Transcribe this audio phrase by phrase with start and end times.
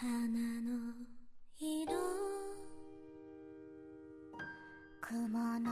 [0.00, 0.94] 花の
[1.58, 1.92] 色。
[5.02, 5.70] 雲の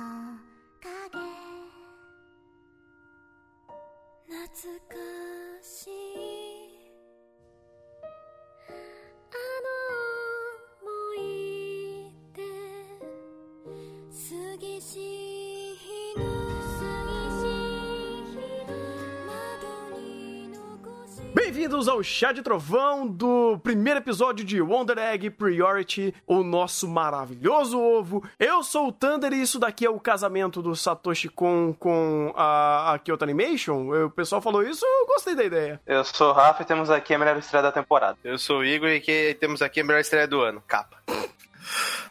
[0.82, 1.18] 影。
[4.28, 4.97] 懐か
[21.48, 27.80] Bem-vindos ao Chá de Trovão do primeiro episódio de Wonder Egg Priority, o nosso maravilhoso
[27.80, 28.22] ovo.
[28.38, 32.92] Eu sou o Thunder e isso daqui é o casamento do Satoshi Kon com a,
[32.92, 33.88] a Kyoto Animation.
[33.88, 35.80] O pessoal falou isso, eu gostei da ideia.
[35.86, 38.18] Eu sou o Rafa e temos aqui a melhor estreia da temporada.
[38.22, 40.62] Eu sou o Igor e que temos aqui a melhor estreia do ano.
[40.68, 40.98] Capa.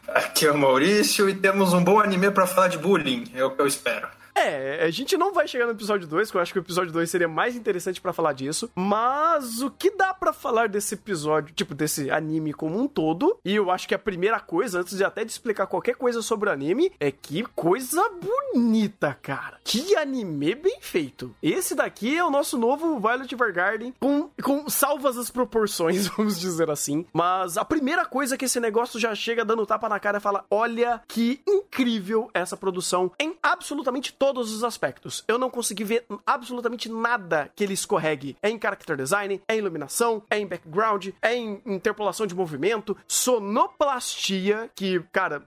[0.08, 3.52] Aqui é o Maurício e temos um bom anime pra falar de bullying, é o
[3.52, 4.17] que eu espero.
[4.48, 6.92] É, a gente não vai chegar no episódio 2, que eu acho que o episódio
[6.92, 11.54] 2 seria mais interessante pra falar disso, mas o que dá pra falar desse episódio,
[11.54, 15.04] tipo, desse anime como um todo, e eu acho que a primeira coisa, antes de
[15.04, 19.58] até de explicar qualquer coisa sobre o anime, é que coisa bonita, cara.
[19.64, 21.34] Que anime bem feito.
[21.42, 26.70] Esse daqui é o nosso novo Violet Evergarden, com, com salvas as proporções, vamos dizer
[26.70, 30.22] assim, mas a primeira coisa que esse negócio já chega dando tapa na cara e
[30.22, 35.24] fala, olha que incrível essa produção em absolutamente todos os aspectos.
[35.26, 38.36] Eu não consegui ver absolutamente nada que ele escorregue.
[38.40, 42.96] É em character design, é em iluminação, é em background, é em interpolação de movimento,
[43.08, 45.42] sonoplastia, que, cara,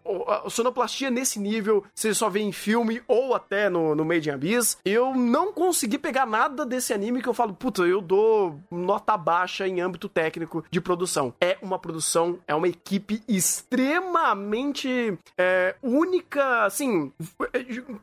[0.50, 4.78] sonoplastia nesse nível você só vê em filme ou até no, no Made in Abyss.
[4.84, 9.66] Eu não consegui pegar nada desse anime que eu falo, puta, eu dou nota baixa
[9.66, 11.34] em âmbito técnico de produção.
[11.40, 17.14] É uma produção, é uma equipe extremamente é, única, assim,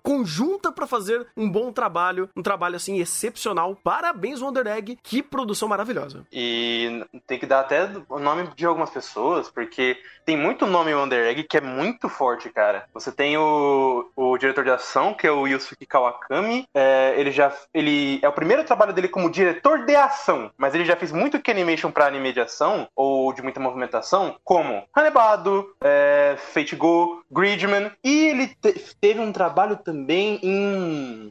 [0.02, 3.76] conjunta pra fazer um bom trabalho, um trabalho assim excepcional.
[3.82, 6.26] Parabéns, Wonder Egg, que produção maravilhosa.
[6.32, 11.26] E tem que dar até o nome de algumas pessoas, porque tem muito nome Wonder
[11.26, 12.84] Egg que é muito forte, cara.
[12.94, 16.66] Você tem o, o diretor de ação, que é o Yusuke Kawakami.
[16.74, 17.52] É, ele já.
[17.72, 21.40] Ele é o primeiro trabalho dele como diretor de ação, mas ele já fez muito
[21.40, 27.22] que animation pra anime de ação, ou de muita movimentação, como Hanebado, é, Fate Go,
[27.30, 30.57] Gridman, e ele te- teve um trabalho também em,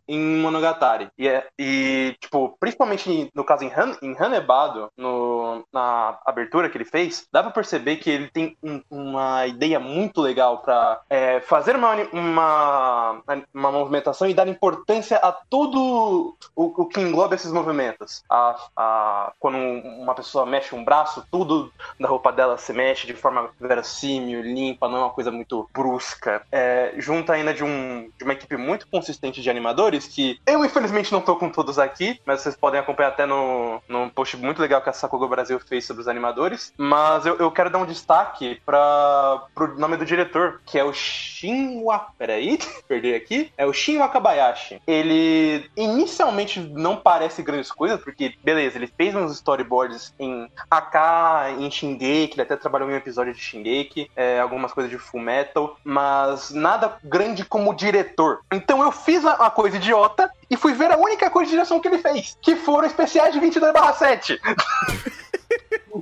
[0.07, 1.09] em Monogatari.
[1.17, 6.77] E, é- e, tipo, principalmente no caso em, Han, em Hanebado, no, na abertura que
[6.77, 11.39] ele fez, dá pra perceber que ele tem um- uma ideia muito legal pra é,
[11.41, 13.21] fazer uma, uma,
[13.53, 18.23] uma movimentação e dar importância a tudo o, o que engloba esses movimentos.
[18.29, 23.13] A, a, quando uma pessoa mexe um braço, tudo da roupa dela se mexe de
[23.13, 26.41] forma verossímil, limpa, não é uma coisa muito brusca.
[26.51, 31.11] É, junto ainda de, um, de uma equipe muito consistente de animadores, que eu infelizmente
[31.11, 34.81] não tô com todos aqui, mas vocês podem acompanhar até no, no post muito legal
[34.81, 36.73] que a Sakuga Brasil fez sobre os animadores.
[36.77, 40.93] Mas eu, eu quero dar um destaque para pro nome do diretor, que é o
[40.93, 42.07] Shinwa.
[42.17, 42.57] Peraí,
[42.87, 43.51] perdi aqui.
[43.57, 44.81] É o Shin Wakabayashi.
[44.87, 51.69] Ele inicialmente não parece grandes coisas, porque, beleza, ele fez uns storyboards em AK, em
[51.69, 55.77] Shingeki, ele até trabalhou em um episódio de Shingeki, é, algumas coisas de Full Metal,
[55.83, 58.39] mas nada grande como diretor.
[58.51, 61.79] Então eu fiz a, a coisa idiota e fui ver a única coisa de direção
[61.79, 64.37] que ele fez, que foram especiais de 22/7.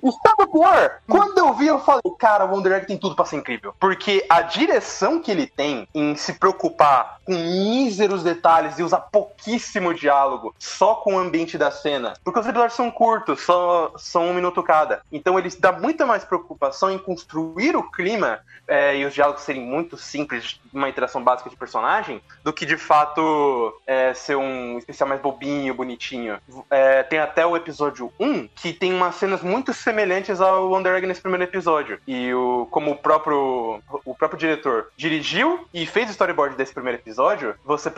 [0.03, 0.99] E sabe o pior?
[1.07, 3.75] Quando eu vi, eu falei, cara, o Wonder Egg tem tudo pra ser incrível.
[3.79, 9.93] Porque a direção que ele tem em se preocupar com míseros detalhes e usar pouquíssimo
[9.93, 12.13] diálogo só com o ambiente da cena.
[12.23, 15.01] Porque os episódios são curtos, só, são um minuto cada.
[15.11, 19.61] Então ele dá muita mais preocupação em construir o clima é, e os diálogos serem
[19.61, 25.07] muito simples, uma interação básica de personagem, do que de fato é, ser um especial
[25.09, 26.37] mais bobinho, bonitinho.
[26.69, 31.07] É, tem até o episódio 1 que tem umas cenas muito semelhantes ao Wonder Egg
[31.07, 31.99] nesse primeiro episódio.
[32.07, 36.99] E o, como o próprio, o próprio diretor dirigiu e fez o storyboard desse primeiro
[36.99, 37.91] episódio, você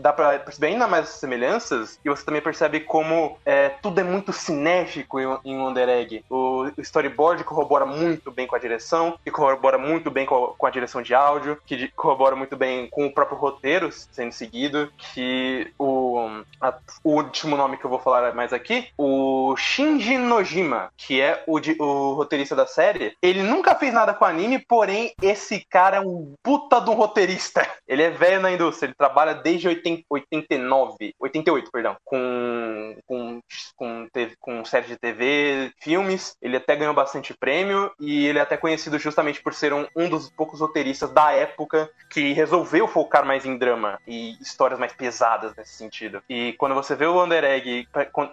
[0.00, 4.04] dá pra perceber ainda mais as semelhanças e você também percebe como é, tudo é
[4.04, 6.24] muito sinérgico em, em Wonder Egg.
[6.30, 10.54] O, o storyboard corrobora muito bem com a direção, que corrobora muito bem com a,
[10.54, 11.88] com a direção de áudio, que di-
[12.24, 16.26] corrobora muito bem com o próprio roteiro sendo seguido, que o,
[16.60, 21.42] a- o último nome que eu vou falar mais aqui, o Shinji Nojima, que é
[21.46, 26.00] o, o roteirista da série, ele nunca fez nada com anime, porém esse cara é
[26.00, 27.66] um puta de um roteirista.
[27.86, 33.40] Ele é velho na indústria, ele trabalha desde 80, 89, 88, perdão, com, com,
[33.76, 34.08] com,
[34.40, 38.98] com série de TV, filmes, ele até ganhou bastante prêmio e ele é até conhecido
[38.98, 43.58] justamente por ser um, um dos poucos roteiristas da época que resolveu focar mais em
[43.58, 46.22] drama e histórias mais pesadas nesse sentido.
[46.28, 47.88] E quando você vê o Under Egg,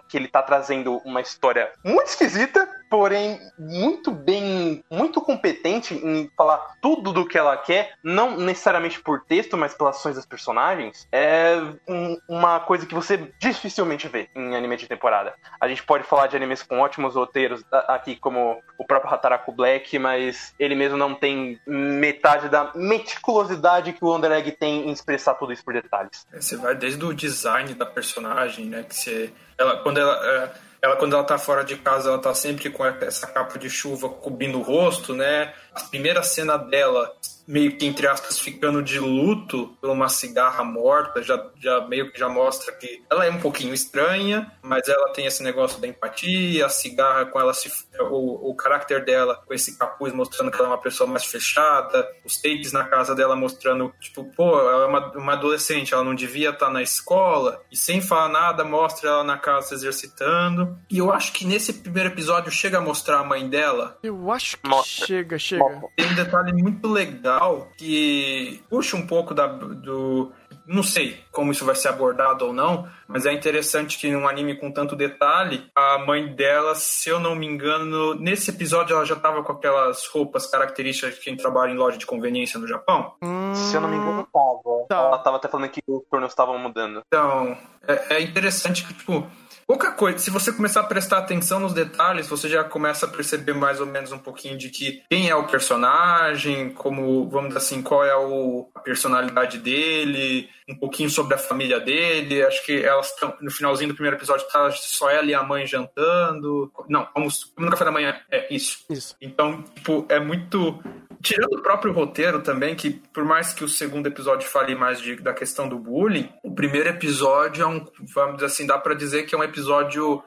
[0.08, 6.58] que ele tá trazendo uma história muito esquisita, porém muito bem, muito competente em falar
[6.82, 11.54] tudo do que ela quer, não necessariamente por texto, mas pelas ações das personagens, é
[11.88, 15.32] um- uma coisa que você dificilmente vê em anime de temporada.
[15.58, 19.98] A gente pode falar de animes com ótimos roteiros aqui, como o próprio Hataraku Black,
[19.98, 25.32] mas ele mesmo não tem metade da meticulosidade que o Under Egg tem em expressar
[25.36, 26.26] tudo isso por detalhes.
[26.30, 28.82] É, Você vai desde o design da personagem, né?
[28.86, 30.50] Que você, ela, quando ela, é,
[30.82, 34.08] ela quando ela tá fora de casa, ela tá sempre com essa capa de chuva
[34.08, 35.54] cobrindo o rosto, né?
[35.72, 37.14] A primeira cena dela,
[37.46, 42.18] meio que entre aspas, ficando de luto por uma cigarra morta, já, já meio que
[42.18, 46.66] já mostra que ela é um pouquinho estranha, mas ela tem esse negócio da empatia,
[46.66, 47.70] a cigarra com ela se,
[48.10, 52.06] o, o caráter dela com esse capuz mostrando que ela é uma pessoa mais fechada,
[52.24, 56.14] os takes na casa dela mostrando, tipo, pô, ela é uma, uma adolescente, ela não
[56.14, 60.78] devia estar na escola, e sem falar nada, mostra ela na casa se exercitando.
[60.90, 63.98] E eu acho que nesse primeiro episódio chega a mostrar a mãe dela.
[64.02, 65.06] Eu acho que Mostra.
[65.06, 65.82] chega, chega.
[65.96, 67.31] Tem um detalhe muito legal
[67.76, 70.32] que puxa um pouco da, do.
[70.66, 74.54] Não sei como isso vai ser abordado ou não, mas é interessante que num anime
[74.54, 79.16] com tanto detalhe, a mãe dela, se eu não me engano, nesse episódio ela já
[79.16, 83.14] tava com aquelas roupas características de quem trabalha em loja de conveniência no Japão.
[83.54, 84.86] Se eu não me engano, tava.
[84.88, 84.96] Tá.
[84.96, 87.02] Ela tava até falando que os turnos estavam mudando.
[87.06, 87.56] Então,
[87.86, 89.26] é, é interessante que, tipo,
[89.72, 90.18] pouca coisa.
[90.18, 93.86] Se você começar a prestar atenção nos detalhes, você já começa a perceber mais ou
[93.86, 98.14] menos um pouquinho de que quem é o personagem, como, vamos dizer assim, qual é
[98.14, 102.44] o, a personalidade dele, um pouquinho sobre a família dele.
[102.44, 105.66] Acho que elas estão, no finalzinho do primeiro episódio, tá só ela e a mãe
[105.66, 106.70] jantando.
[106.88, 108.14] Não, vamos no café da manhã.
[108.30, 108.84] É isso.
[108.90, 109.16] Isso.
[109.22, 110.82] Então, tipo, é muito.
[111.22, 115.14] Tirando o próprio roteiro também, que por mais que o segundo episódio fale mais de-
[115.22, 119.22] da questão do bullying, o primeiro episódio é um, vamos dizer assim, dá pra dizer
[119.22, 119.61] que é um episódio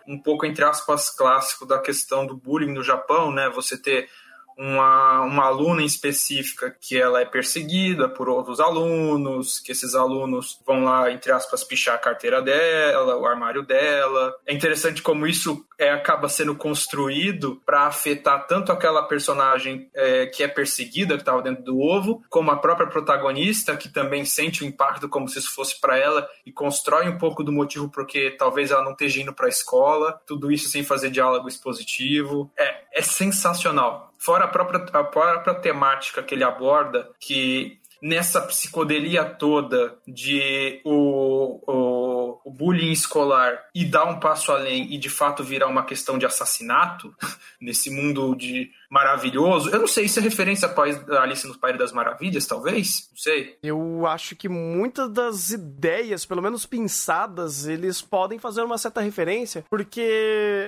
[0.08, 3.50] um pouco, entre aspas, clássico da questão do bullying no Japão, né?
[3.50, 4.10] Você ter
[4.58, 10.60] uma, uma aluna em específica que ela é perseguida por outros alunos, que esses alunos
[10.66, 14.34] vão lá, entre aspas, pichar a carteira dela, o armário dela.
[14.46, 20.44] É interessante como isso é, acaba sendo construído para afetar tanto aquela personagem é, que
[20.44, 24.66] é perseguida, que estava dentro do ovo, como a própria protagonista, que também sente o
[24.66, 28.72] impacto como se isso fosse para ela e constrói um pouco do motivo porque talvez
[28.72, 30.20] ela não esteja indo para a escola.
[30.26, 32.52] Tudo isso sem fazer diálogo expositivo.
[32.58, 34.14] É, é sensacional.
[34.26, 41.62] Fora a própria, a própria temática que ele aborda, que nessa psicodelia toda de o,
[41.68, 46.26] o, bullying escolar e dar um passo além e de fato virar uma questão de
[46.26, 47.14] assassinato
[47.60, 49.70] nesse mundo de maravilhoso.
[49.70, 53.10] Eu não sei, isso é referência a Alice no País das Maravilhas, talvez?
[53.12, 53.58] Não sei.
[53.62, 59.66] Eu acho que muitas das ideias, pelo menos pensadas, eles podem fazer uma certa referência,
[59.70, 60.02] porque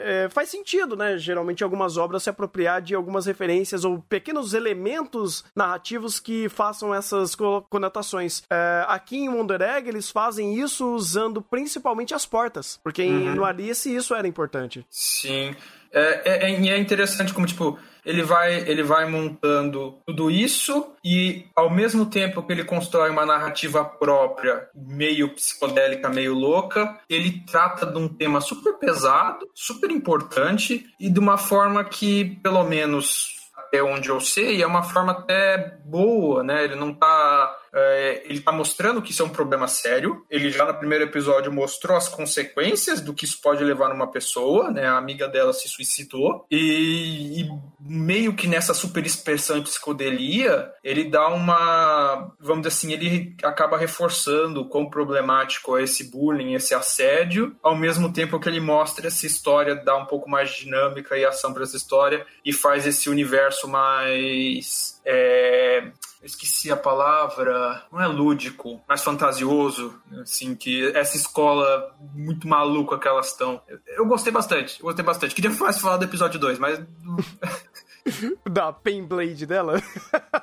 [0.04, 1.18] é, faz sentido, né?
[1.18, 7.34] Geralmente algumas obras se apropriar de algumas referências ou pequenos elementos narrativos que façam essas
[7.34, 8.44] co- conotações.
[8.50, 11.77] É, aqui em Wonder Egg, eles fazem isso usando principalmente
[12.14, 14.86] as portas, porque em- no Alice isso era importante.
[14.90, 15.56] Sim.
[15.92, 20.94] É, é, é- e é interessante como, tipo, ele vai, ele vai montando tudo isso
[21.04, 27.44] e, ao mesmo tempo que ele constrói uma narrativa própria, meio psicodélica, meio louca, ele
[27.50, 33.37] trata de um tema super pesado, super importante e de uma forma que, pelo menos
[33.68, 36.64] até onde eu sei, é uma forma até boa, né?
[36.64, 37.56] Ele não tá.
[37.74, 40.26] é, ele tá mostrando que isso é um problema sério.
[40.30, 44.72] Ele já no primeiro episódio mostrou as consequências do que isso pode levar numa pessoa,
[44.72, 44.88] né?
[44.88, 46.46] A amiga dela se suicidou.
[46.50, 47.50] E, e
[47.90, 52.32] meio que nessa super expressão de psicodelia, ele dá uma.
[52.40, 57.76] Vamos dizer assim, ele acaba reforçando o quão problemático é esse bullying, esse assédio, ao
[57.76, 61.54] mesmo tempo que ele mostra essa história, dá um pouco mais de dinâmica e ação
[61.54, 65.02] para essa história e faz esse universo mais.
[65.06, 65.92] é,
[66.24, 73.08] esqueci a palavra, não é lúdico, mais fantasioso, assim, que essa escola muito maluca que
[73.08, 73.62] elas estão.
[73.68, 75.36] Eu, eu gostei bastante, eu gostei bastante.
[75.36, 76.80] Queria mais falar do episódio 2, mas
[78.50, 79.82] Da Painblade dela.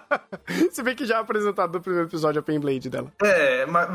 [0.70, 3.12] Se bem que já é apresentado no primeiro episódio a Painblade dela.
[3.22, 3.88] é, mas,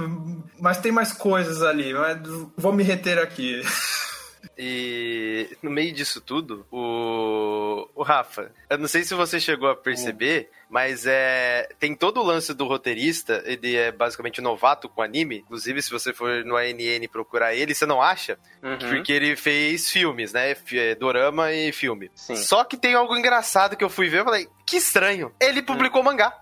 [0.60, 2.18] mas tem mais coisas ali, mas
[2.58, 3.62] vou me reter aqui.
[4.62, 9.76] E no meio disso tudo, o, o Rafa, eu não sei se você chegou a
[9.76, 15.38] perceber, mas é tem todo o lance do roteirista, ele é basicamente novato com anime,
[15.38, 18.38] inclusive se você for no ANN procurar ele, você não acha?
[18.62, 18.78] Uhum.
[18.78, 20.54] Porque ele fez filmes, né?
[20.74, 22.12] É, Dorama e filme.
[22.14, 22.36] Sim.
[22.36, 25.34] Só que tem algo engraçado que eu fui ver, eu falei, que estranho.
[25.40, 26.38] Ele publicou mangá.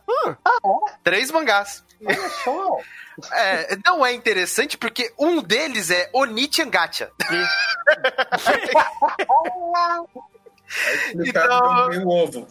[1.04, 1.86] Três mangás.
[2.06, 2.77] Olha só.
[3.34, 7.12] É, não é interessante porque um deles é Onichan Gacha.
[10.68, 12.48] Explicado Então- o ovo.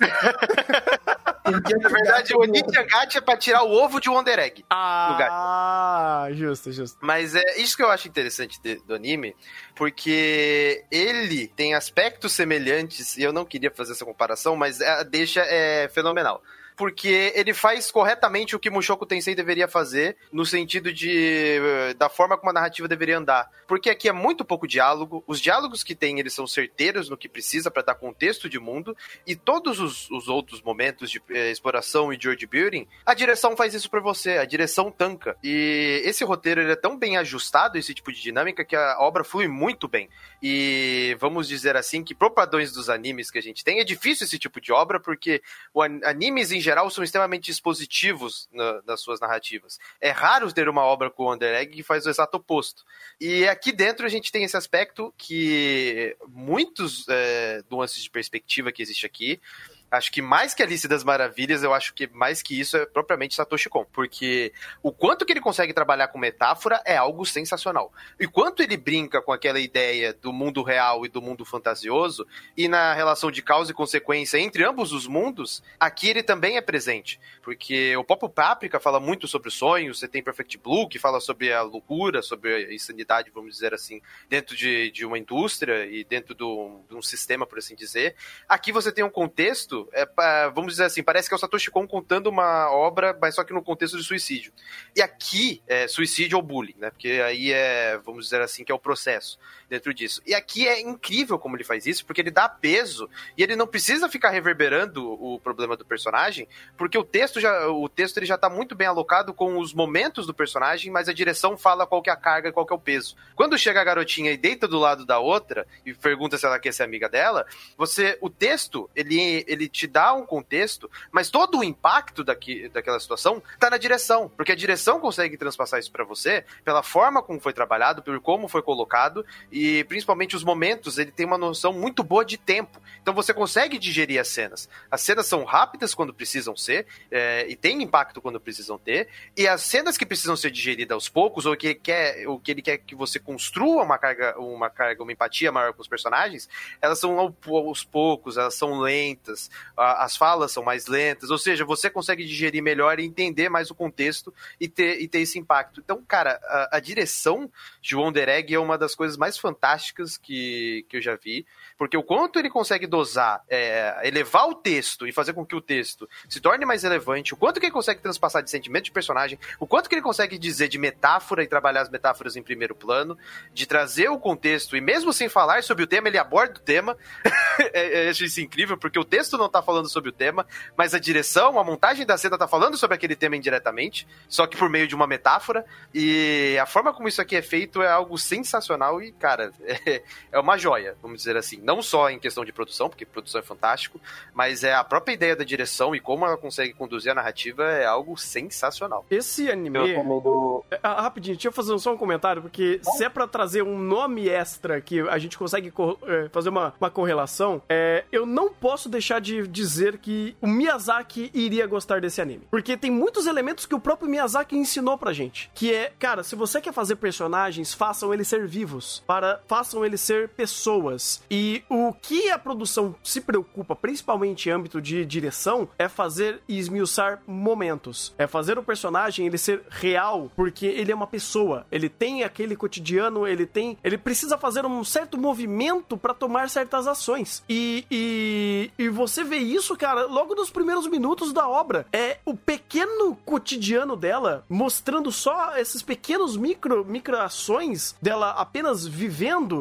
[1.46, 4.64] Na verdade, o Onichangate é pra tirar o ovo de Wonder Egg.
[4.68, 6.98] Ah, justo, justo.
[7.00, 9.34] Mas é isso que eu acho interessante de- do anime,
[9.74, 15.40] porque ele tem aspectos semelhantes, e eu não queria fazer essa comparação, mas a deixa
[15.42, 16.42] é fenomenal.
[16.76, 22.08] Porque ele faz corretamente o que Mushoku Tensei deveria fazer, no sentido de eh, da
[22.10, 23.50] forma como a narrativa deveria andar.
[23.66, 27.28] Porque aqui é muito pouco diálogo, os diálogos que tem, eles são certeiros no que
[27.30, 28.94] precisa para dar contexto de mundo,
[29.26, 33.56] e todos os, os outros momentos de eh, exploração e de world building, a direção
[33.56, 35.36] faz isso pra você, a direção tanca.
[35.42, 39.24] E esse roteiro ele é tão bem ajustado, esse tipo de dinâmica, que a obra
[39.24, 40.10] flui muito bem.
[40.42, 42.30] E vamos dizer assim que, pro
[42.74, 45.42] dos animes que a gente tem, é difícil esse tipo de obra, porque
[45.72, 49.78] o an- animes em geral são extremamente expositivos na- nas suas narrativas.
[50.00, 52.84] É raro ter uma obra com o Under Egg que faz o exato oposto.
[53.20, 58.82] E aqui dentro a gente tem esse aspecto que muitos é, nuances de perspectiva que
[58.82, 59.40] existe aqui.
[59.90, 63.34] Acho que mais que Alice das Maravilhas, eu acho que mais que isso é propriamente
[63.34, 63.84] Satoshi Kon.
[63.92, 64.52] Porque
[64.82, 67.92] o quanto que ele consegue trabalhar com metáfora é algo sensacional.
[68.18, 72.26] E quanto ele brinca com aquela ideia do mundo real e do mundo fantasioso,
[72.56, 76.60] e na relação de causa e consequência entre ambos os mundos, aqui ele também é
[76.60, 77.20] presente.
[77.42, 81.20] Porque o Popo Paprika fala muito sobre os sonhos, você tem Perfect Blue, que fala
[81.20, 86.04] sobre a loucura, sobre a insanidade, vamos dizer assim, dentro de, de uma indústria e
[86.04, 88.14] dentro do, de um sistema, por assim dizer.
[88.48, 90.06] Aqui você tem um contexto, é,
[90.54, 93.52] vamos dizer assim, parece que é o Satoshi Kon contando uma obra, mas só que
[93.52, 94.52] no contexto de suicídio.
[94.94, 96.90] E aqui é suicídio ou bullying, né?
[96.90, 99.38] Porque aí é, vamos dizer assim, que é o processo
[99.68, 100.22] dentro disso.
[100.26, 103.66] E aqui é incrível como ele faz isso, porque ele dá peso e ele não
[103.66, 108.38] precisa ficar reverberando o problema do personagem, porque o texto já, o texto ele já
[108.38, 112.10] tá muito bem alocado com os momentos do personagem, mas a direção fala qual que
[112.10, 113.16] é a carga, qual que é o peso.
[113.34, 116.72] Quando chega a garotinha e deita do lado da outra e pergunta se ela quer
[116.72, 117.46] ser amiga dela,
[117.76, 123.00] você, o texto, ele, ele te dá um contexto, mas todo o impacto daqui, daquela
[123.00, 127.40] situação tá na direção, porque a direção consegue transpassar isso pra você pela forma como
[127.40, 129.24] foi trabalhado, por como foi colocado
[129.56, 132.78] e principalmente os momentos, ele tem uma noção muito boa de tempo.
[133.00, 134.68] Então você consegue digerir as cenas.
[134.90, 139.48] As cenas são rápidas quando precisam ser é, e tem impacto quando precisam ter, e
[139.48, 142.78] as cenas que precisam ser digeridas aos poucos ou que quer, ou que ele quer
[142.78, 146.48] que você construa uma carga, uma carga, uma empatia maior com os personagens,
[146.82, 151.64] elas são ao- aos poucos, elas são lentas, as falas são mais lentas, ou seja,
[151.64, 155.80] você consegue digerir melhor e entender mais o contexto e ter, e ter esse impacto.
[155.80, 160.84] Então, cara, a, a direção de Wonder Egg é uma das coisas mais fantásticas que,
[160.88, 161.46] que eu já vi,
[161.78, 165.60] porque o quanto ele consegue dosar, é, elevar o texto e fazer com que o
[165.60, 169.38] texto se torne mais relevante, o quanto que ele consegue transpassar de sentimento de personagem,
[169.60, 173.16] o quanto que ele consegue dizer de metáfora e trabalhar as metáforas em primeiro plano,
[173.54, 176.96] de trazer o contexto, e mesmo sem falar sobre o tema, ele aborda o tema.
[177.72, 180.44] é, é, eu acho isso incrível, porque o texto não tá falando sobre o tema,
[180.76, 184.56] mas a direção, a montagem da cena tá falando sobre aquele tema indiretamente, só que
[184.56, 185.64] por meio de uma metáfora.
[185.94, 190.02] E a forma como isso aqui é feito é algo sensacional e, cara, é,
[190.32, 191.60] é uma joia, vamos dizer assim.
[191.62, 194.00] Não só em questão de produção, porque produção é fantástico,
[194.34, 197.84] mas é a própria ideia da direção e como ela consegue conduzir a narrativa é
[197.86, 199.04] algo sensacional.
[199.10, 199.78] Esse anime.
[199.78, 200.64] Eu também do.
[200.82, 204.28] Ah, rapidinho, deixa eu fazer só um comentário, porque se é pra trazer um nome
[204.28, 208.88] extra que a gente consegue co- é, fazer uma, uma correlação, é, eu não posso
[208.88, 212.46] deixar de dizer que o Miyazaki iria gostar desse anime.
[212.50, 215.50] Porque tem muitos elementos que o próprio Miyazaki ensinou pra gente.
[215.54, 219.02] Que é, cara, se você quer fazer personagens, façam eles ser vivos.
[219.06, 221.22] Para, façam eles ser pessoas.
[221.30, 226.58] E o que a produção se preocupa, principalmente em âmbito de direção, é fazer e
[226.58, 228.14] esmiuçar momentos.
[228.18, 231.66] É fazer o personagem ele ser real, porque ele é uma pessoa.
[231.70, 233.76] Ele tem aquele cotidiano, ele tem.
[233.82, 237.42] Ele precisa fazer um certo movimento pra tomar certas ações.
[237.48, 241.86] E, e, e você vê isso, cara, logo nos primeiros minutos da obra.
[241.92, 249.15] É o pequeno cotidiano dela, mostrando só esses pequenos micro, micro ações dela apenas vivendo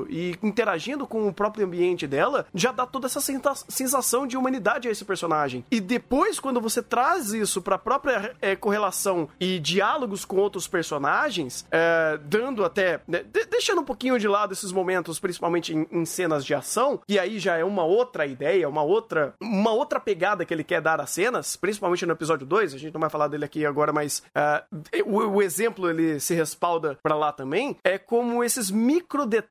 [0.09, 3.19] e interagindo com o próprio ambiente dela, já dá toda essa
[3.67, 5.63] sensação de humanidade a esse personagem.
[5.71, 11.65] E depois, quando você traz isso pra própria é, correlação e diálogos com outros personagens,
[11.71, 12.99] é, dando até.
[13.07, 16.99] né, de- deixando um pouquinho de lado esses momentos, principalmente em, em cenas de ação,
[17.07, 20.81] e aí já é uma outra ideia, uma outra, uma outra pegada que ele quer
[20.81, 23.91] dar às cenas, principalmente no episódio 2, a gente não vai falar dele aqui agora,
[23.93, 24.63] mas ah,
[25.05, 29.44] o, o exemplo ele se respalda pra lá também, é como esses micro detalhes,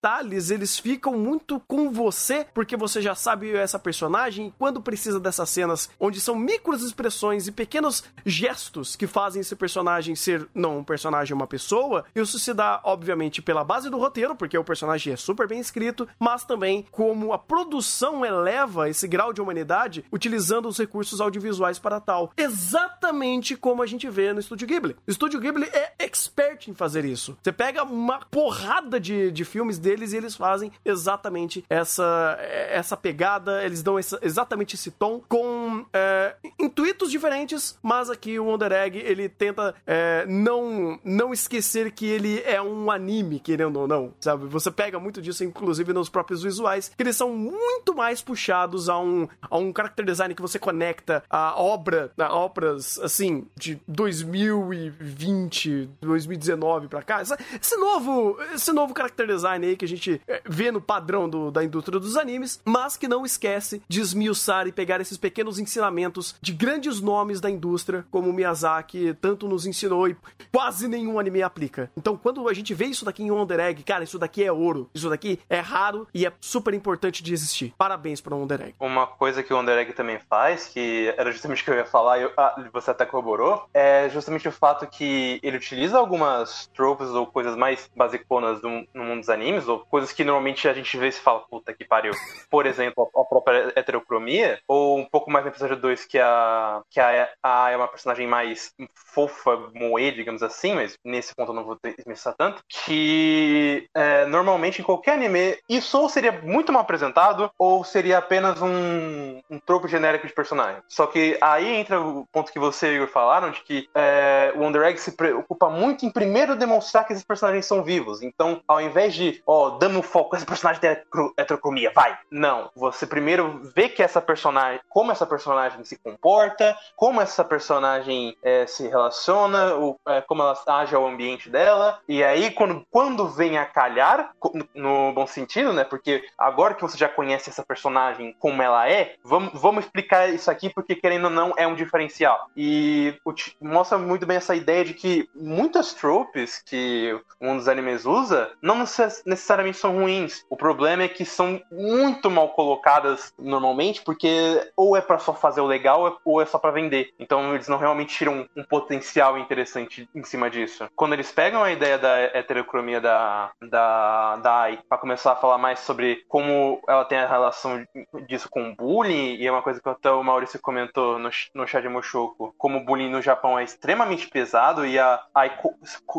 [0.51, 5.91] eles ficam muito com você, porque você já sabe essa personagem, quando precisa dessas cenas,
[5.99, 11.35] onde são micros expressões e pequenos gestos que fazem esse personagem ser, não um personagem,
[11.35, 15.47] uma pessoa, isso se dá, obviamente, pela base do roteiro, porque o personagem é super
[15.47, 21.21] bem escrito, mas também como a produção eleva esse grau de humanidade utilizando os recursos
[21.21, 22.33] audiovisuais para tal.
[22.37, 24.97] Exatamente como a gente vê no Estúdio Ghibli.
[25.07, 27.37] O Estúdio Ghibli é expert em fazer isso.
[27.43, 32.38] Você pega uma porrada de, de filmes deles e eles fazem exatamente essa,
[32.71, 38.47] essa pegada, eles dão essa, exatamente esse tom com é, intuitos diferentes, mas aqui o
[38.47, 43.87] Wonder Egg ele tenta é, não, não esquecer que ele é um anime, querendo ou
[43.87, 44.47] não, sabe?
[44.47, 48.99] Você pega muito disso, inclusive nos próprios visuais, que eles são muito mais puxados a
[48.99, 55.91] um, a um character design que você conecta a obra, a obras assim, de 2020,
[56.00, 57.23] 2019 pra cá.
[57.23, 61.50] Esse novo, esse novo character design aí que a gente é, vê no padrão do-
[61.50, 66.35] da indústria dos animes, mas que não esquece de esmiuçar e pegar esses pequenos ensinamentos
[66.40, 70.16] de grandes nomes da indústria, como Miyazaki tanto nos ensinou e
[70.52, 71.90] quase nenhum anime aplica.
[71.97, 74.88] Então, quando a gente vê isso daqui em Wonder Egg, cara, isso daqui é ouro.
[74.95, 77.73] Isso daqui é raro e é super importante de existir.
[77.78, 78.75] Parabéns para Wonder Egg.
[78.81, 81.85] Uma coisa que o Wonder Egg também faz, que era justamente o que eu ia
[81.85, 87.09] falar, eu- ah, você até corroborou, é justamente o fato que ele utiliza algumas tropes
[87.09, 90.97] ou coisas mais basiconas do, no mundo dos animes, ou coisas que normalmente a gente
[90.97, 92.13] vê e se fala, puta que pariu.
[92.51, 97.01] Por exemplo, a própria heterocromia, ou um pouco mais no episódio 2, que a, que
[97.01, 101.65] a, a é uma personagem mais fofa, moe, digamos assim, mas nesse ponto eu não
[101.65, 107.51] vou esmiuçar tanto, que é, normalmente em qualquer anime, isso ou seria muito mal apresentado,
[107.59, 110.83] ou seria apenas um, um tropo genérico de personagem.
[110.89, 114.61] Só que aí entra o ponto que você e Igor falaram, de que é, o
[114.61, 118.23] Wonder Egg se preocupa muito em primeiro demonstrar que esses personagens são vivos.
[118.23, 122.17] Então, ao invés de, ó, damos foco, esse personagem tem hetero- heterocromia, vai.
[122.31, 128.37] Não, você primeiro vê que essa personagem, como essa personagem se comporta, como essa personagem
[128.43, 132.01] é, se relaciona, o- é, como ela age ao ambiente dela.
[132.09, 134.33] E aí, quando, quando vem a calhar,
[134.75, 135.85] no, bom sentido, né?
[135.85, 140.51] Porque agora que você já conhece essa personagem como ela é, vamos, vamos explicar isso
[140.51, 142.49] aqui, porque querendo ou não, é um diferencial.
[142.57, 143.15] E
[143.61, 148.79] mostra muito bem essa ideia de que muitas tropes que um dos animes usa não
[148.79, 150.44] necess- necessariamente são ruins.
[150.49, 155.61] O problema é que são muito mal colocadas normalmente, porque ou é pra só fazer
[155.61, 157.12] o legal ou é só pra vender.
[157.18, 160.88] Então eles não realmente tiram um potencial interessante em cima disso.
[160.94, 165.59] Quando eles pegam a ideia da heterocromia da, da, da Ai pra começar a falar
[165.59, 167.85] mais sobre como ela tem a relação
[168.27, 171.83] disso com bullying, e é uma coisa que até o Maurício comentou no, no chat
[171.83, 175.59] de Moshoko, como o bullying no Japão é extremamente pesado e a Ai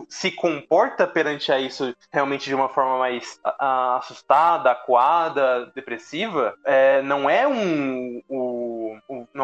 [0.10, 3.05] se comporta perante a isso realmente de uma forma mais
[3.44, 8.44] a- a- assustada, acuada, depressiva, é, não é um, o-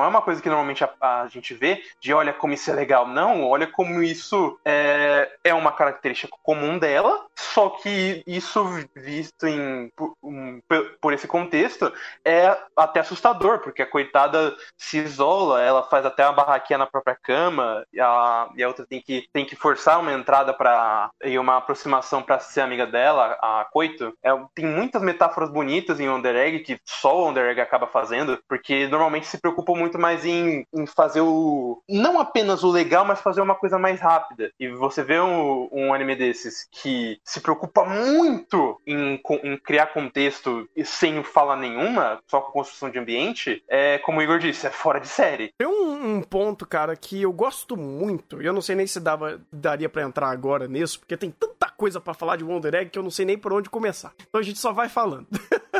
[0.02, 2.74] não é uma coisa que normalmente a, a gente vê de olha como isso é
[2.74, 8.64] legal, não, olha como isso é, é uma característica comum dela, só que isso
[8.96, 10.60] visto em por, um,
[11.00, 11.92] por- esse contexto
[12.26, 17.16] é até assustador, porque a coitada se isola, ela faz até uma barraquinha na própria
[17.22, 21.38] cama, e a, e a outra tem que, tem que forçar uma entrada para e
[21.38, 24.14] uma aproximação para ser amiga dela, a Coito.
[24.24, 28.40] É, tem muitas metáforas bonitas em Wonder Egg que só o Wonder Egg acaba fazendo,
[28.48, 31.82] porque normalmente se preocupam muito mais em, em fazer o.
[31.90, 34.52] não apenas o legal, mas fazer uma coisa mais rápida.
[34.60, 40.68] E você vê um, um anime desses que se preocupa muito em, em criar contexto
[40.84, 45.00] sem fala nenhuma, só com construção de ambiente, é como o Igor disse, é fora
[45.00, 45.54] de série.
[45.58, 49.00] Tem um, um ponto, cara, que eu gosto muito, e eu não sei nem se
[49.00, 52.92] dava, daria pra entrar agora nisso, porque tem tanta coisa pra falar de Wonder Egg
[52.92, 54.14] que eu não sei nem por onde começar.
[54.30, 55.28] Então a gente só vai falando.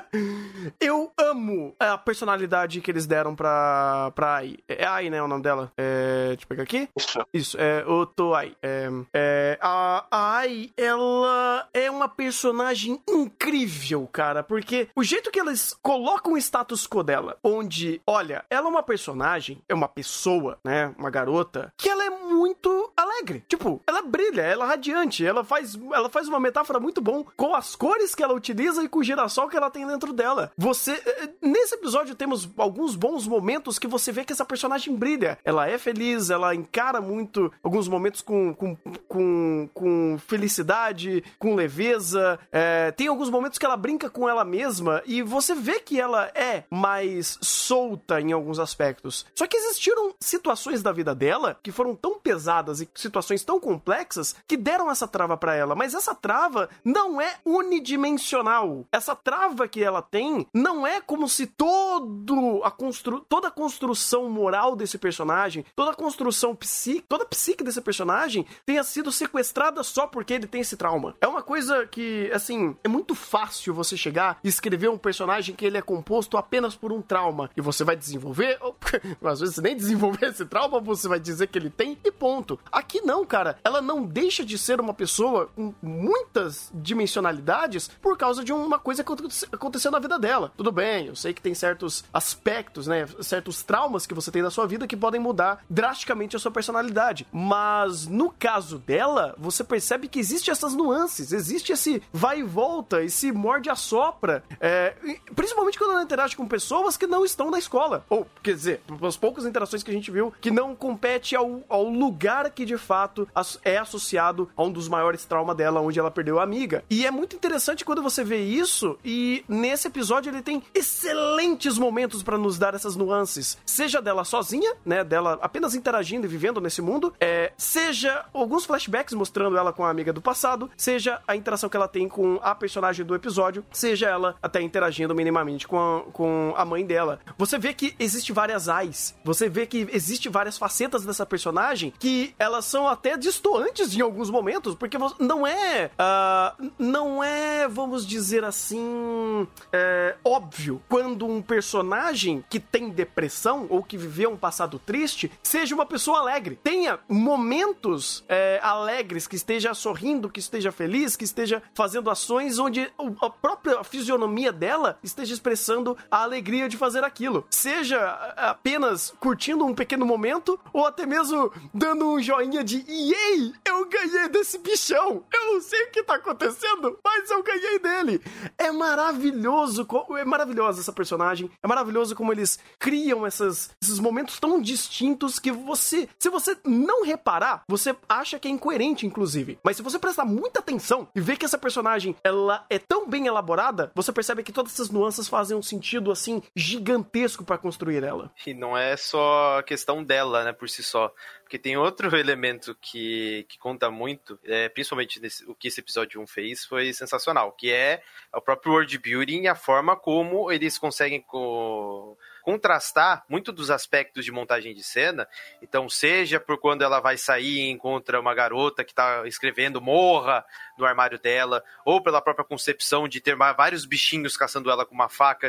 [0.80, 4.58] eu amo a personalidade que eles deram pra, pra Ai.
[4.68, 5.72] É Ai, né, o nome dela?
[5.78, 6.90] É, deixa eu pegar aqui.
[6.98, 7.26] Isso.
[7.34, 8.56] Isso, é Otoai.
[8.62, 15.40] É, é, a, a Ai, ela é uma personagem incrível, cara, porque o jeito que
[15.40, 20.58] eles colocam o status quo dela, onde, olha, ela é uma personagem, é uma pessoa,
[20.64, 23.44] né, uma garota, que ela é muito alegre.
[23.48, 27.54] Tipo, ela brilha, ela é radiante, ela faz, ela faz uma metáfora muito bom com
[27.54, 30.52] as cores que ela utiliza e com o girassol que ela tem dentro dela.
[30.58, 35.38] Você, eh, nesse episódio temos alguns bons momentos que você vê que essa personagem brilha.
[35.46, 38.76] Ela é feliz, ela encara muito alguns momentos com, com,
[39.08, 42.40] com, com felicidade, com leveza.
[42.52, 46.32] É, tem alguns momentos que ela brinca com ela mesma e você vê que ela
[46.34, 49.26] é mais solta em alguns aspectos.
[49.36, 54.36] Só que existiram situações da vida dela que foram tão pesadas e situações tão complexas
[54.48, 58.86] que deram essa trava pra ela, mas essa trava não é unidimensional.
[58.92, 63.22] Essa trava que ela tem não é como se todo a constru...
[63.28, 68.46] toda a construção moral desse personagem, toda a construção psíquica, toda a psique desse personagem
[68.64, 71.16] tenha sido sequestrada só porque ele tem esse trauma.
[71.20, 75.66] É uma coisa que, assim, é muito fácil você chegar e escrever um personagem que
[75.66, 78.76] ele é composto apenas por um trauma e você vai desenvolver, ou,
[79.28, 82.60] às vezes nem desenvolver esse trauma, você vai dizer que ele tem e ponto.
[82.72, 83.58] Aqui não, cara.
[83.64, 89.04] Ela não deixa de ser uma pessoa com muitas dimensionalidades por causa de uma coisa
[89.04, 89.48] que aconte-
[89.82, 90.52] aconteceu na vida dela.
[90.56, 94.52] Tudo bem, eu sei que tem certos aspectos, né, certos traumas que você tem na
[94.52, 97.28] sua vida que podem mudar drasticamente a sua personalidade.
[97.32, 103.02] Mas no caso dela, você percebe que existe essas nuances, existe esse vai e volta,
[103.02, 104.96] esse morde a sopra, é,
[105.36, 108.06] principalmente quando ela interage com pessoas que não estão na escola.
[108.10, 111.86] Ou, quer dizer, as poucas interações que a gente viu que não compete ao, ao
[111.86, 113.28] lugar que de fato
[113.64, 116.84] é associado a um dos maiores traumas dela, onde ela perdeu a amiga.
[116.90, 122.24] E é muito interessante quando você vê isso, e nesse episódio ele tem excelentes momentos
[122.24, 123.58] pra nos dar essas nuances.
[123.66, 125.04] Seja dela sozinha, né?
[125.04, 129.90] Dela apenas interagindo e vivendo nesse mundo, é, seja alguns flashbacks mostrando ela com a
[129.90, 134.08] amiga do passado, seja a interação que ela tem com a personagem do episódio, seja
[134.08, 137.20] ela até interagindo minimamente com a, com a mãe dela.
[137.38, 142.34] Você vê que existe várias eyes, você vê que existe várias facetas dessa personagem que
[142.38, 145.92] elas são até distoantes em alguns momentos, porque não é.
[145.98, 149.48] ah, não é, vamos dizer assim.
[149.72, 155.76] É, óbvio quando um personagem que tem depressão ou que viveu um passado triste seja
[155.76, 156.60] uma pessoa alegre.
[156.64, 162.92] Tenha momentos é, alegres, que esteja sorrindo, que esteja feliz, que esteja fazendo ações onde
[163.22, 167.46] a própria fisionomia dela esteja expressando a alegria de fazer aquilo.
[167.50, 168.00] Seja
[168.38, 173.54] apenas curtindo um pequeno momento ou até mesmo dando um joinha de Yay!
[173.66, 175.24] Eu ganhei desse bichão!
[175.34, 178.22] Eu não sei o que tá acontecendo, mas eu ganhei dele!
[178.58, 179.41] É maravilhoso,
[179.88, 185.40] co- é maravilhosa essa personagem, é maravilhoso como eles criam essas, esses momentos tão distintos
[185.40, 189.58] que você, se você não reparar, você acha que é incoerente, inclusive.
[189.64, 193.28] Mas se você prestar muita atenção e ver que essa personagem, ela é tão bem
[193.28, 198.32] elaborada, você percebe que todas essas nuances fazem um sentido, assim, gigantesco pra construir ela.
[198.46, 201.12] E não é só questão dela, né, por si só.
[201.52, 206.22] Porque tem outro elemento que, que conta muito, é, principalmente nesse- o que esse episódio
[206.22, 208.02] 1 fez, foi sensacional, que é
[208.34, 214.26] o próprio world building e a forma como eles conseguem co- contrastar muito dos aspectos
[214.26, 215.28] de montagem de cena.
[215.62, 220.46] Então, seja por quando ela vai sair e encontra uma garota que tá escrevendo morra
[220.78, 225.10] no armário dela, ou pela própria concepção de ter vários bichinhos caçando ela com uma
[225.10, 225.48] faca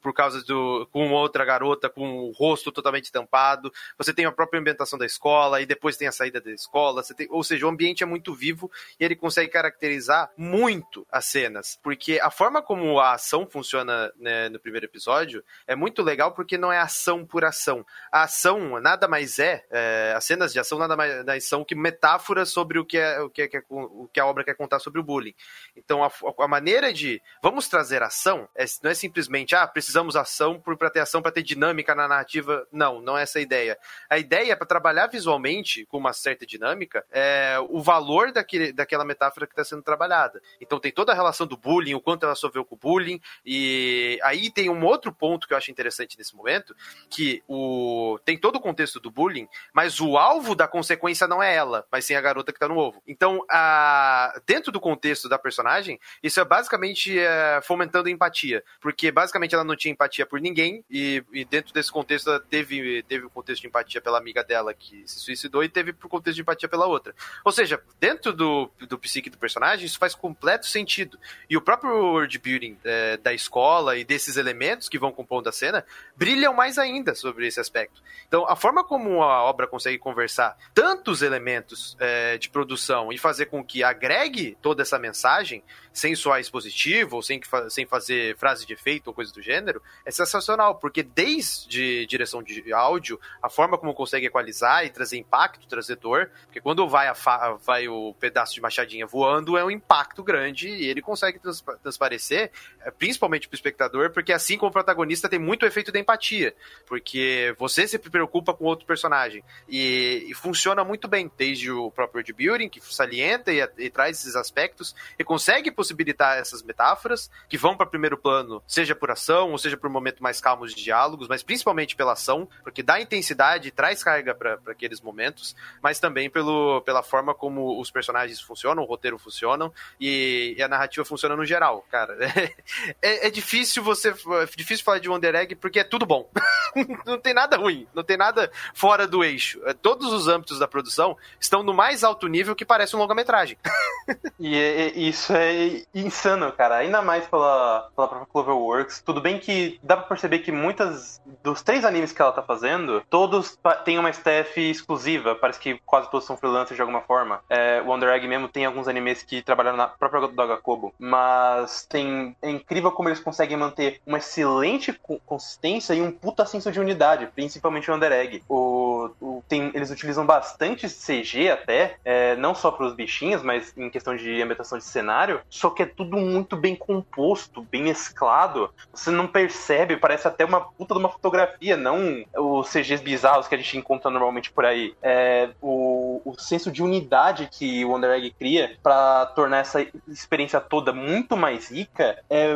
[0.00, 3.72] por causa do com outra garota com o rosto totalmente tampado.
[3.96, 7.26] Você tem a própria ambientação da escola e depois tem a saída da escola, tem,
[7.30, 12.18] ou seja, o ambiente é muito vivo e ele consegue caracterizar muito as cenas, porque
[12.20, 16.72] a forma como a ação funciona né, no primeiro episódio é muito legal porque não
[16.72, 17.86] é ação por ação.
[18.10, 22.48] A ação nada mais é, é, as cenas de ação nada mais são que metáforas
[22.48, 25.04] sobre o que, é, o, que é, o que a obra quer contar sobre o
[25.04, 25.34] bullying.
[25.76, 30.60] Então a, a maneira de vamos trazer ação é, não é simplesmente ah precisamos ação
[30.60, 32.66] para ter ação para ter dinâmica na narrativa.
[32.72, 33.78] Não, não é essa a ideia.
[34.10, 39.04] A ideia é para trabalhar visualmente com uma certa dinâmica é, o valor daquele, daquela
[39.04, 40.42] metáfora que está sendo trabalhada.
[40.60, 44.18] Então tem toda a relação do bullying, o quanto ela sofreu com o bullying e
[44.24, 46.74] aí tem um outro ponto que eu acho interessante nesse momento
[47.10, 51.54] que o tem todo o contexto do bullying, mas o alvo da consequência não é
[51.54, 53.02] ela, mas sim a garota que tá no ovo.
[53.06, 59.54] Então, a, dentro do contexto da personagem, isso é basicamente é, fomentando empatia, porque basicamente
[59.54, 63.30] ela não tinha empatia por ninguém e, e dentro desse contexto ela teve teve o
[63.30, 66.68] contexto de empatia pela amiga dela que se suicidou e teve o contexto de empatia
[66.68, 67.14] pela outra.
[67.44, 71.18] Ou seja, dentro do, do psique do personagem, isso faz completo sentido.
[71.50, 75.52] E o próprio world building é, da escola e desses elementos que vão compondo a
[75.52, 75.84] cena
[76.16, 78.02] brilham mais ainda sobre esse aspecto.
[78.26, 83.46] Então, a forma como a obra consegue conversar tantos elementos é, de produção e fazer
[83.46, 88.72] com que agregue toda essa mensagem, sem soar expositivo, ou sem, sem fazer frase de
[88.72, 93.94] efeito ou coisa do gênero, é sensacional, porque desde direção de áudio, a forma como
[93.94, 97.14] consegue equalizar e trazer impacto, trazer dor, porque quando vai, a
[97.62, 102.50] vai o pedaço de machadinha voando, é um impacto grande e ele consegue trans transparecer,
[102.98, 106.54] principalmente para o espectador, porque assim como o protagonista tem muito efeito da empatia,
[106.86, 109.42] porque você se preocupa com outro personagem.
[109.68, 114.18] E, e funciona muito bem, desde o próprio world building, que salienta e, e traz
[114.18, 119.52] esses aspectos, e consegue possibilitar essas metáforas que vão para primeiro plano, seja por ação,
[119.52, 123.68] ou seja por momentos mais calmos de diálogos, mas principalmente pela ação, porque dá intensidade
[123.68, 128.82] e traz carga para aqueles momentos, mas também pelo, pela forma como os personagens funcionam,
[128.82, 132.16] o roteiro funcionam e, e a narrativa funciona no geral, cara.
[133.00, 134.10] É, é, difícil você.
[134.10, 136.26] É difícil falar de Wonder Egg porque é tudo bom.
[137.04, 139.60] não tem nada ruim, não tem nada fora do eixo.
[139.66, 143.58] É, todos os âmbitos da produção estão no mais alto nível que parece um longa-metragem.
[144.40, 146.76] e, e, isso é insano, cara.
[146.76, 149.02] Ainda mais pela, pela própria Cloverworks.
[149.02, 153.02] Tudo bem que dá pra perceber que muitas dos três animes que ela tá fazendo,
[153.10, 155.34] todos têm uma staff exclusiva.
[155.34, 157.44] Parece que quase todos são freelancers de alguma forma.
[157.50, 160.94] É, Wonder Egg mesmo tem alguns animes que trabalharam na própria Doga Kobo.
[160.98, 166.70] Mas tem, é incrível como eles conseguem manter uma excelente consistência e um puta senso
[166.70, 168.42] de unidade, principalmente o Wonder Egg.
[168.48, 173.76] O, o, tem, eles utilizam bastante CG até, é, não só para os bichinhos, mas
[173.76, 178.70] em questão de ambientação de cenário, só que é tudo muito bem composto, bem mesclado.
[178.92, 183.54] Você não percebe, parece até uma puta de uma fotografia, não os CGs bizarros que
[183.54, 184.94] a gente encontra normalmente por aí.
[185.02, 190.60] É, o, o senso de unidade que o Wonder Egg cria para tornar essa experiência
[190.60, 192.54] toda muito mais rica é,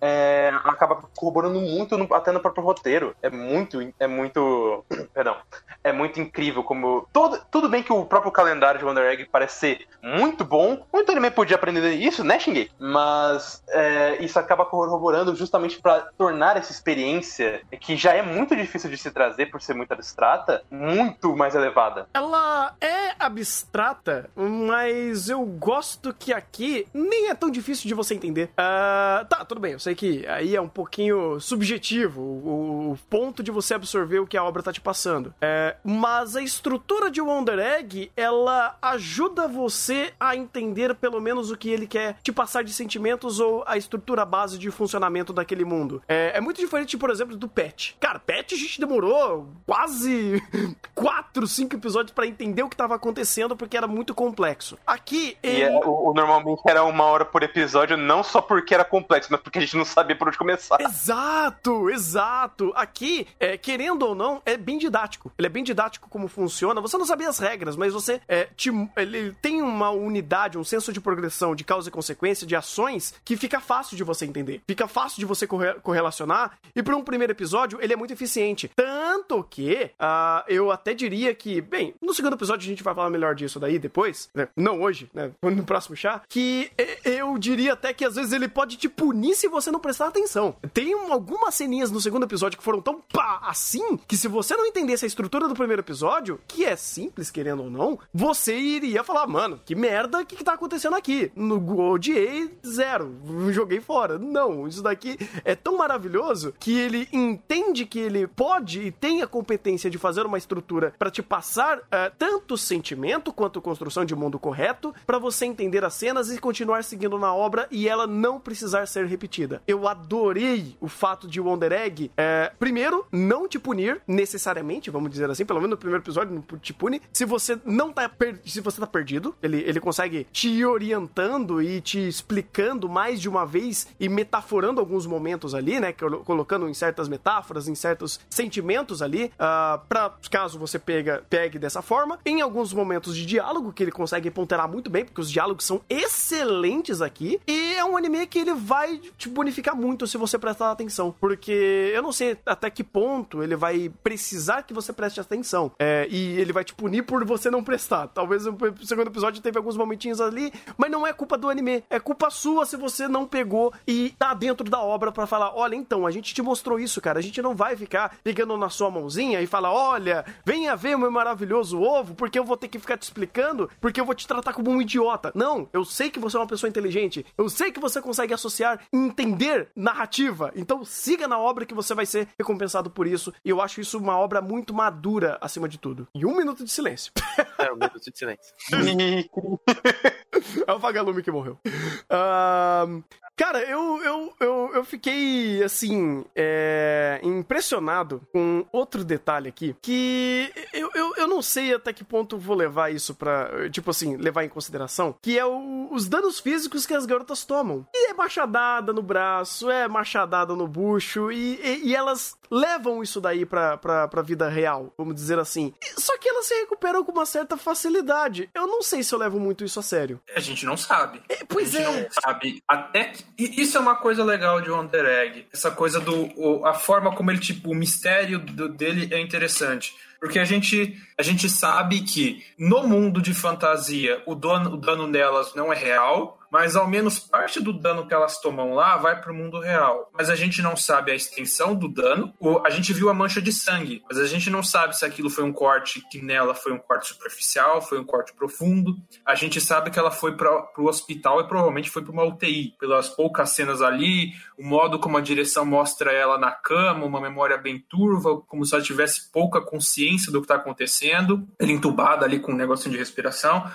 [0.00, 3.14] é, acaba corroborando muito no, até no próprio roteiro.
[3.22, 5.36] É muito, é muito, perdão,
[5.82, 9.58] é muito incrível como todo, tudo bem que o próprio calendário de Wonder Egg parece
[9.58, 12.70] ser muito bom, muito anime podia aprender isso, né, Shingi?
[12.78, 18.90] Mas é, isso acaba corroborando justamente para tornar essa experiência que já é muito difícil
[18.90, 22.06] de se trazer por ser muito abstrata, muito mais elevada.
[22.14, 28.50] Ela é abstrata, mas eu gosto que aqui nem é tão difícil de você entender.
[28.52, 33.42] Uh, tá, tudo bem, eu sei que aí é um pouquinho subjetivo o, o ponto
[33.42, 35.34] de você absorver o que a obra tá te passando.
[35.40, 41.56] É, mas a estrutura de Wonder Egg, ela ajuda você a entender pelo menos o
[41.56, 46.02] que ele quer te passar de sentimentos ou a estrutura base de funcionamento daquele mundo.
[46.08, 47.96] É, é muito diferente, por exemplo, do Pet.
[48.00, 50.42] Cara, Pet a gente demorou quase
[50.94, 54.78] 4, 5 episódios para entender o que tava acontecendo porque era muito complexo.
[54.86, 55.58] Aqui, ele...
[55.58, 59.28] E é, o, o, normalmente era uma hora por episódio, não só porque era complexo,
[59.32, 60.80] mas porque a gente não sabia por onde começar.
[60.80, 62.72] Exato, exato.
[62.74, 65.32] Aqui, é, querendo ou não, é bem didático.
[65.38, 66.80] Ele é bem didático como funciona.
[66.80, 70.92] Você não sabia as regras, mas você é, te, ele tem uma unidade, um senso
[70.92, 74.62] de progressão, de causa e consequência, de ações, que fica fácil de você entender.
[74.66, 76.58] Fica fácil de você corre correlacionar.
[76.74, 78.70] E para um primeiro episódio, ele é muito eficiente.
[78.74, 83.10] Tanto que uh, eu até diria que, bem, no segundo episódio a gente vai falar
[83.10, 84.48] melhor disso daí depois, né?
[84.56, 85.30] Não hoje, né?
[85.42, 86.22] No próximo chá.
[86.28, 86.70] Que
[87.04, 90.56] eu diria até que às vezes ele pode te punir se você não prestar atenção.
[90.72, 94.66] Tem algumas ceninhas no segundo episódio que foram tão pá assim que se você não
[94.66, 99.26] entendesse a estrutura do primeiro episódio, que é simples, querendo ou não, você iria falar,
[99.26, 101.30] mano, que merda, o que, que tá acontecendo aqui?
[101.34, 101.58] No
[101.90, 103.14] odiei zero,
[103.50, 104.18] joguei fora.
[104.18, 109.26] Não, isso daqui é tão maravilhoso que ele entende que ele pode e tem a
[109.26, 114.38] competência de fazer uma estrutura para te passar uh, tanto sentimento quanto construção de mundo
[114.38, 118.86] correto, para você entender as cenas e continuar seguindo na obra e ela não precisar
[118.86, 119.62] ser repetida.
[119.66, 125.30] Eu adorei o fato de Wonder Egg, é, primeiro, não te punir necessariamente, vamos dizer
[125.30, 128.10] assim, pelo menos no primeiro episódio não te pune, se você não tá
[128.44, 133.44] se você tá perdido, ele, ele consegue te orientando e te explicando mais de uma
[133.44, 139.26] vez e metaforando alguns momentos ali, né, colocando em certas metáforas, em certos sentimentos ali,
[139.26, 143.82] uh, ah, para caso você pega, pegue dessa forma, em alguns momentos de diálogo que
[143.82, 148.26] ele consegue ponderar muito bem, porque os diálogos são excelentes aqui, e é um anime
[148.26, 152.70] que ele vai te bonificar muito se você prestar atenção, porque eu não sei até
[152.70, 157.02] que ponto ele vai precisar que você preste atenção, é, e ele vai te punir
[157.02, 158.08] por você não prestar.
[158.08, 161.98] Talvez o segundo episódio teve alguns momentinhos ali, mas não é culpa do anime, é
[161.98, 166.06] culpa sua se você não pegou e tá dentro da obra para falar, olha, então,
[166.06, 169.40] a gente te mostrou isso, cara, a gente não vai ficar pegando na sua mãozinha
[169.40, 172.98] e falar, olha, venha ver o meu maravilhoso ovo, porque eu vou ter que ficar
[172.98, 175.30] te explicando, porque eu vou te tratar como um idiota.
[175.34, 178.80] Não, eu sei que você é uma pessoa inteligente, eu sei que você consegue associar
[178.92, 183.50] e entender narrativa, então siga na obra que você vai ser recompensado por isso, e
[183.50, 186.08] eu acho isso uma obra muito madura, acima de tudo.
[186.12, 187.12] E um minuto de silêncio.
[187.58, 188.54] É, um minuto de silêncio.
[190.66, 191.58] é o vagalume que morreu.
[191.64, 193.02] Uh,
[193.38, 200.90] Cara, eu, eu, eu, eu fiquei, assim, é, impressionado com outro detalhe aqui, que eu,
[200.92, 204.48] eu, eu não sei até que ponto vou levar isso pra, tipo assim, levar em
[204.48, 207.86] consideração, que é o, os danos físicos que as garotas tomam.
[207.94, 213.20] E é machadada no braço, é machadada no bucho, e, e, e elas levam isso
[213.20, 215.72] daí pra, pra, pra vida real, vamos dizer assim.
[215.96, 218.48] Só que elas se recuperam com uma certa facilidade.
[218.54, 220.20] Eu não sei se eu levo muito isso a sério.
[220.34, 221.22] A gente não sabe.
[221.28, 222.02] É, pois a gente é.
[222.02, 222.62] não sabe.
[222.68, 223.24] Até que...
[223.38, 225.46] Isso é uma coisa legal de Wonder Egg.
[225.52, 226.28] Essa coisa do.
[226.36, 229.94] o- a forma como ele, tipo, o mistério do- dele é interessante.
[230.20, 235.06] Porque a gente, a gente sabe que no mundo de fantasia o dano, o dano
[235.06, 239.20] nelas não é real, mas ao menos parte do dano que elas tomam lá vai
[239.20, 240.10] pro mundo real.
[240.16, 242.32] Mas a gente não sabe a extensão do dano.
[242.40, 245.28] O- a gente viu a mancha de sangue, mas a gente não sabe se aquilo
[245.30, 248.96] foi um corte que nela foi um corte superficial, foi um corte profundo.
[249.24, 252.74] A gente sabe que ela foi para pro hospital e provavelmente foi para uma UTI,
[252.78, 257.56] pelas poucas cenas ali, o modo como a direção mostra ela na cama, uma memória
[257.58, 262.38] bem turva, como se ela tivesse pouca consciência do que está acontecendo, ela entubada ali
[262.40, 263.70] com um negocinho de respiração.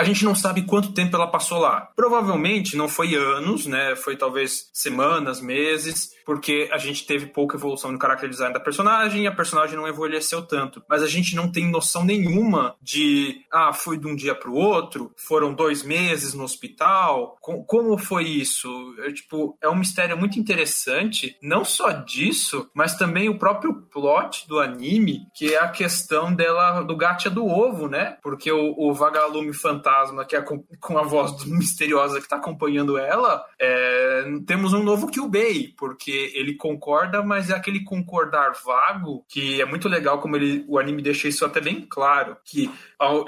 [0.00, 1.90] A gente não sabe quanto tempo ela passou lá.
[1.94, 3.94] Provavelmente não foi anos, né?
[3.94, 9.24] Foi talvez semanas, meses, porque a gente teve pouca evolução no character design da personagem
[9.24, 10.80] e a personagem não envelheceu tanto.
[10.88, 14.54] Mas a gente não tem noção nenhuma de, ah, foi de um dia para o
[14.54, 17.36] outro, foram dois meses no hospital.
[17.40, 18.68] Co- como foi isso?
[19.00, 24.46] É, tipo, é um mistério muito interessante, não só disso, mas também o próprio plot
[24.46, 28.18] do anime, que é a questão dela, do gacha do ovo, né?
[28.22, 32.96] Porque o, o vagalume fantasma, que é com, com a voz misteriosa que tá acompanhando
[32.96, 39.60] ela, é, temos um novo Kyubei, porque ele concorda, mas é aquele concordar vago, que
[39.60, 42.70] é muito legal como ele, o anime deixa isso até bem claro, que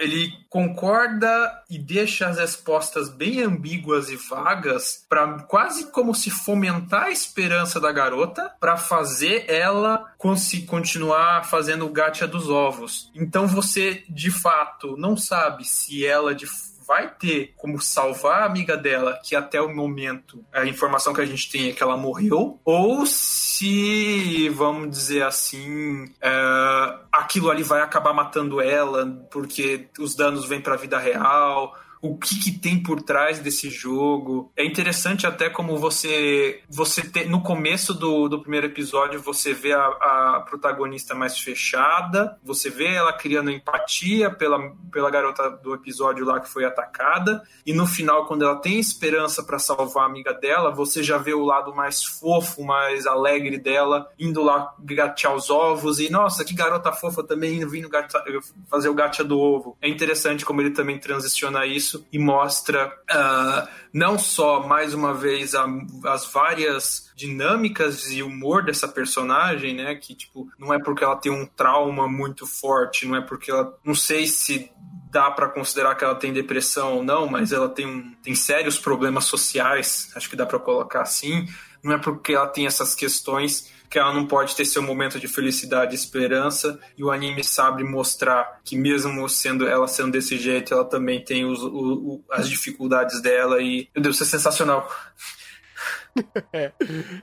[0.00, 7.04] ele concorda e deixa as respostas bem ambíguas e vagas para quase como se fomentar
[7.04, 10.12] a esperança da garota para fazer ela
[10.66, 13.10] continuar fazendo o gacha dos ovos.
[13.14, 16.46] Então você de fato não sabe se ela de
[16.86, 21.26] vai ter como salvar a amiga dela, que até o momento a informação que a
[21.26, 27.80] gente tem é que ela morreu, ou se, vamos dizer assim, é, aquilo ali vai
[27.80, 31.76] acabar matando ela, porque os danos vêm para a vida real.
[32.02, 34.50] O que, que tem por trás desse jogo?
[34.56, 39.72] É interessante até como você você tem, no começo do, do primeiro episódio você vê
[39.72, 44.58] a, a protagonista mais fechada, você vê ela criando empatia pela,
[44.90, 49.44] pela garota do episódio lá que foi atacada, e no final, quando ela tem esperança
[49.44, 54.10] para salvar a amiga dela, você já vê o lado mais fofo, mais alegre dela,
[54.18, 58.24] indo lá gatear os ovos, e nossa, que garota fofa também vindo gata-
[58.68, 59.76] fazer o gacha do ovo.
[59.80, 65.54] É interessante como ele também transiciona isso e mostra ah, não só, mais uma vez,
[65.54, 65.66] a-
[66.06, 69.94] as várias dinâmicas e humor dessa personagem, né?
[69.94, 73.76] Que, tipo, não é porque ela tem um trauma muito forte, não é porque ela.
[73.84, 74.70] Não sei se
[75.10, 78.78] dá para considerar que ela tem depressão ou não, mas ela tem, um, tem sérios
[78.78, 81.46] problemas sociais, acho que dá para colocar assim.
[81.82, 85.28] Não é porque ela tem essas questões que ela não pode ter seu momento de
[85.28, 90.72] felicidade e esperança, e o anime sabe mostrar que mesmo sendo ela sendo desse jeito,
[90.72, 94.90] ela também tem os, o- o- as dificuldades dela e, meu Deus, isso é sensacional.
[96.52, 96.70] É,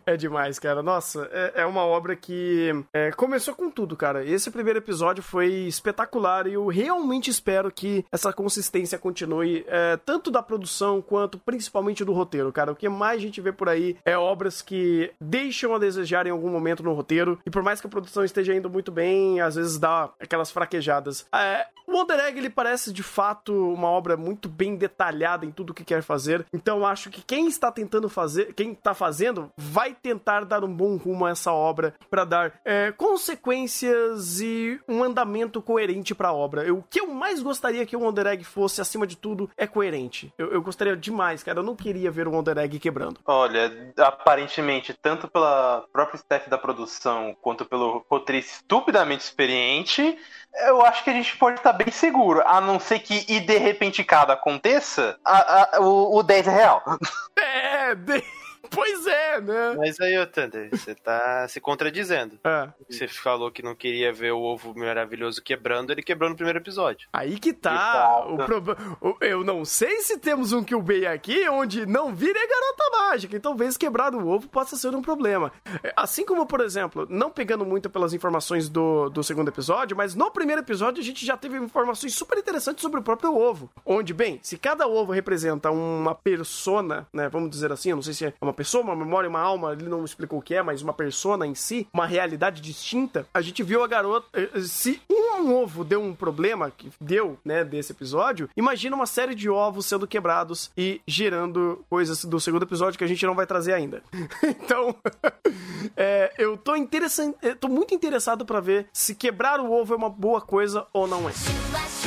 [0.05, 0.81] é demais, cara.
[0.81, 4.25] Nossa, é, é uma obra que é, começou com tudo, cara.
[4.25, 10.31] Esse primeiro episódio foi espetacular e eu realmente espero que essa consistência continue, é, tanto
[10.31, 12.71] da produção quanto principalmente do roteiro, cara.
[12.71, 16.31] O que mais a gente vê por aí é obras que deixam a desejar em
[16.31, 19.55] algum momento no roteiro e por mais que a produção esteja indo muito bem, às
[19.55, 21.27] vezes dá aquelas fraquejadas.
[21.33, 21.67] É,
[21.99, 26.01] Wonder Egg, ele parece de fato uma obra muito bem detalhada em tudo que quer
[26.01, 30.73] fazer, então acho que quem está tentando fazer, quem tá fazendo, vai tentar dar um
[30.73, 36.33] bom rumo a essa obra para dar é, consequências e um andamento coerente para a
[36.33, 36.63] obra.
[36.63, 39.67] Eu- O que eu mais gostaria que o Wonder Egg fosse, acima de tudo, é
[39.67, 40.33] coerente.
[40.37, 41.59] Eu, eu gostaria demais, cara.
[41.59, 43.19] Eu não queria ver o Wonder Egg quebrando.
[43.25, 50.17] Olha, aparentemente, tanto pela própria staff da produção quanto pelo roteirista estupidamente experiente,
[50.67, 52.41] eu acho que a gente pode estar bem seguro.
[52.45, 56.51] A não ser que, e de repente, cada aconteça, a- a- o, o 10 é
[56.51, 56.83] real.
[57.37, 58.23] É, de-
[58.71, 59.75] pois é, né?
[59.77, 62.39] Mas aí, ô Thunder, você tá se contradizendo.
[62.43, 62.69] É.
[62.89, 67.07] Você falou que não queria ver o ovo maravilhoso quebrando, ele quebrou no primeiro episódio.
[67.13, 68.23] Aí que tá.
[68.25, 68.45] O falta.
[68.45, 72.97] prob- o- Eu não sei se temos um Kyubey aqui onde não vire a garota
[73.09, 73.35] mágica.
[73.35, 75.51] Então, talvez quebrar o ovo possa ser um problema.
[75.83, 80.13] É, Assim como, por exemplo, não pegando muito pelas informações do, do segundo episódio, mas
[80.13, 83.69] no primeiro episódio a gente já teve informações super interessantes sobre o próprio ovo.
[83.85, 87.27] Onde, bem, se cada ovo representa uma persona, né?
[87.27, 89.87] Vamos dizer assim, eu não sei se é uma pessoa, uma memória, uma alma, ele
[89.87, 93.25] não explicou o que é, mas uma persona em si, uma realidade distinta.
[93.33, 94.27] A gente viu a garota.
[94.33, 99.05] Eh, eh, se um ovo deu um problema, que deu, né, desse episódio, imagina uma
[99.05, 103.33] série de ovos sendo quebrados e gerando coisas do segundo episódio que a gente não
[103.33, 104.03] vai trazer ainda.
[104.43, 104.93] então,
[105.95, 110.09] é, eu tô interessante, tô muito interessado para ver se quebrar o ovo é uma
[110.09, 111.98] boa coisa ou não é.